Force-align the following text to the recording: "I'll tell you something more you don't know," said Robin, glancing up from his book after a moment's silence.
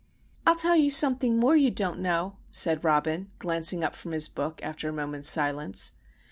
"I'll 0.47 0.55
tell 0.55 0.75
you 0.75 0.89
something 0.89 1.37
more 1.37 1.55
you 1.55 1.69
don't 1.69 1.99
know," 1.99 2.37
said 2.51 2.83
Robin, 2.83 3.29
glancing 3.37 3.83
up 3.83 3.95
from 3.95 4.13
his 4.13 4.27
book 4.29 4.59
after 4.63 4.89
a 4.89 4.93
moment's 4.93 5.29
silence. 5.29 5.91